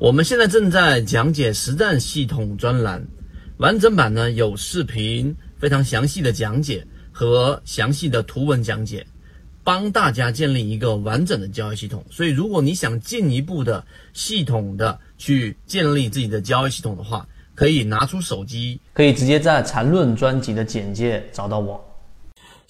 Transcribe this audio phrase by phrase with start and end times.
[0.00, 3.06] 我们现在正在讲解实战系统专栏，
[3.58, 9.06] 完整版呢有视频，非常详细的讲解和详细的图文讲解，
[9.62, 12.02] 帮大家建立一个完整的交易系统。
[12.10, 13.84] 所以，如果你想进一步的
[14.14, 21.78] 系统的去建立自己的交易系统的话，可以拿出手机，可以直接在缠论专辑的简介找到我。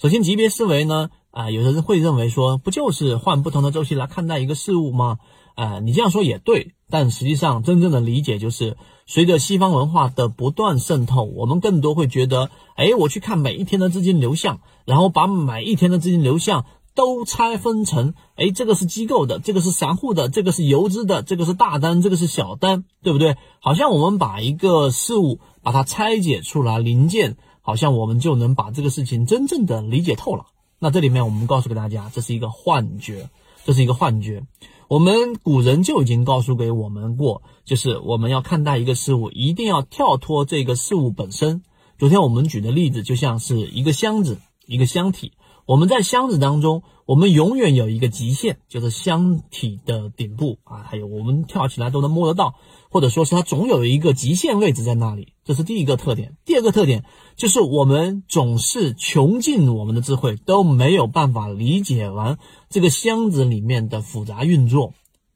[0.01, 5.19] 首先，级别思维呢，啊，有的人会认为说，不就是换不同的周期来看待一个事物吗？
[5.55, 6.73] 啊，你这样说也对。
[6.89, 23.37] 但实际上，真正的理解就是，随着西方文化的不断渗透，我们更多会觉得，哎，我去看每一天的资金流向，然后把每一天的资金流向都拆分成，哎，这个是机构的，这个是散户的，这个是游资的，这个是大单，这个是小单，对不对？
[23.61, 30.47] 好像我们把一个事物把它拆解出来零件，好像我们就能把这个事情真正的理解透了。
[30.77, 33.29] 那这里面我们告诉给大家，这是一个幻觉，
[33.63, 34.43] 这是一个幻觉。
[34.91, 41.63] 我们古人就已经告诉给我们过，就是我们要看待一个事物，一定要跳脱这个事物本身。
[41.97, 45.31] 昨天我们举的例子就像是一个箱子，一个箱体。
[45.71, 52.55] 我们在箱子当中，我们永远有一个极限，就是箱体的顶部啊，还有我们跳起来都能摸得到，
[52.89, 55.31] 或者说是它总有一个极限位置在那里。
[55.45, 56.35] 这是第一个特点。
[56.43, 57.05] 第二个特点
[57.37, 62.37] 就是我们总是穷尽我们的智慧都没有办法理解完
[62.69, 64.93] 这个箱子里面的复杂运作。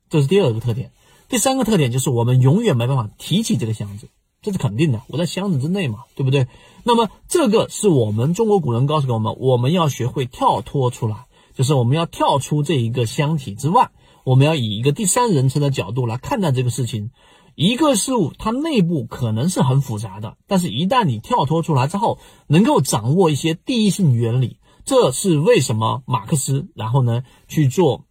[0.09, 0.91] 这是第二个特点。
[1.30, 4.09] 第三个特点就是我们永远没办法提起这个箱子。
[4.46, 6.46] 这是肯定的，我在箱子之内嘛，对不对？
[6.84, 13.90] 那么这个是我们中国古人告诉给我们，我们要学会跳脱出来，就是我们要跳出这一个箱体之外，
[14.24, 17.10] 我们要以一个第三人称的角度来看待这个事情。
[17.56, 28.06] 一个事物它内部可能是很复杂的，但是一旦你跳脱出来之后，能够掌握一些第一性原理，这是为什么马克思然后呢去做。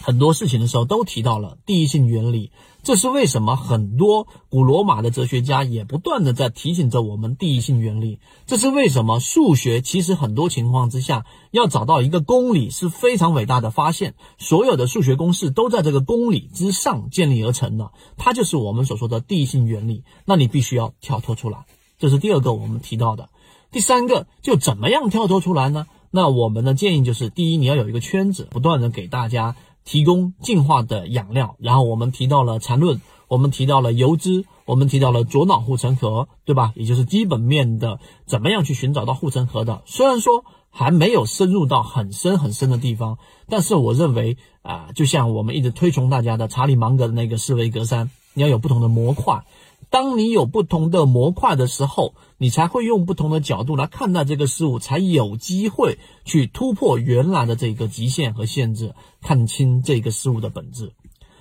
[0.00, 2.50] 很多事情的时候都提到了第一性原理，
[2.82, 3.54] 这是为什么？
[3.54, 8.18] 很多古罗马的哲学家也不断的在提醒着我们第一性原理。
[8.46, 9.20] 这是为什么？
[9.20, 20.02] 数学其实很多情况之下要找到一个公理是非常伟大的发现，所有的数学公式都在这个公理之上建立而成的，它就是我们所说的第一性原理。
[20.24, 21.66] 那你必须要跳脱出来，
[21.98, 23.28] 这是第二个我们提到的。
[23.70, 25.86] 第三个就怎么样跳脱出来呢？
[26.10, 29.54] 那我们的建议就是：第一，你要有一个圈子，不断的给大家。
[29.84, 36.72] 提供进化的养料，然后我们提到了缠论，我们提到了油脂，我们提到了左脑护城河，对吧？
[36.76, 39.82] 也就是基本面的怎么样去寻找到护城河的。
[39.86, 49.44] 虽然说还没有深入到很深很深的地方，但是我认为啊，就像我们一直推崇大家的查理芒格的那个思维格栅，你要有不同的模块。
[49.92, 60.94] 当你有不同的模块的时候，你才会用不同的角度来看待这个事物，才有机会去突破原来的这个极限和限制，看清这个事物的本质。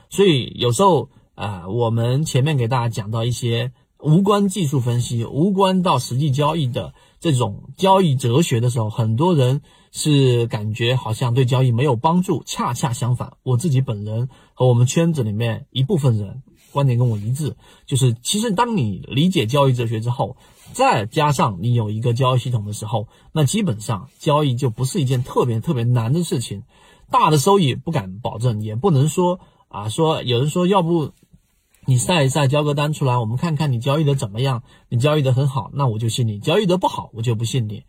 [0.10, 9.62] 所以有时候啊，我们前面给大家讲到一些无关技术分析、无关到实际交易的这种交易哲学的时候，很多人
[9.94, 12.44] 是感觉好像对交易没有帮助。
[12.46, 16.44] 恰恰相反，我自己本人和我们圈子里面一部分人。
[16.72, 17.56] 观点跟我一致，
[17.86, 20.38] 就是其实当你理解交易哲学之后，
[20.74, 26.64] 再加上你有一个交易系统的时候，那基本上交易就不是一件特别特别难的事情。
[27.10, 31.12] 大的收益不敢保证，也不能说啊，说有人说要不
[31.86, 34.64] 你晒一晒交割单出来，我们看看你交易的怎么样。
[34.88, 37.84] 你交易的很好，那我就信你；交易的不好，我就不信你。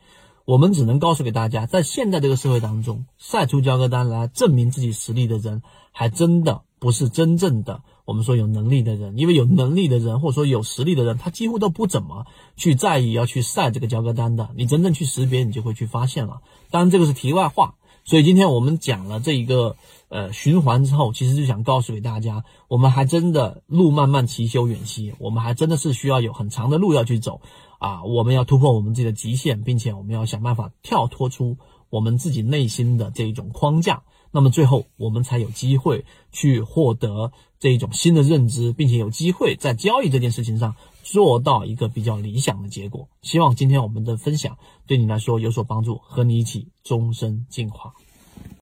[0.45, 5.63] 我们只能告诉给大家，在现在这个社会当中，晒出交割单来证明自己实力的人，
[5.93, 7.83] 还真的不是真正的。
[8.05, 12.27] 我们说有能力的人，因为有能力的人或者说有实力的人，他几乎都不怎么
[12.57, 14.51] 去在意要去晒这个交割单的。
[14.57, 16.41] 你真正去识别，你就会去发现了。
[16.71, 17.75] 当然这个是题外话。
[18.05, 19.77] 所以今天我们讲了这一个
[20.09, 27.41] 呃循环之后，其实就想告诉给大家，我们还真的路漫漫其修远兮，我们还真的是需要有很长的路要去走
[27.79, 28.03] 啊！
[28.03, 31.59] 我们要突破我们自己的极限，并且我们要想办法跳脱出
[31.91, 34.03] 我们自己内心的这一种框架。
[34.33, 43.09] 那么最后，我们才有机会去获得这一种新的认知，并且有机会在交易这件事情上做到一个比较理想的结果。
[43.21, 44.57] 希望今天我们的分享
[44.87, 47.93] 对你来说有所帮助，和你一起终身进化。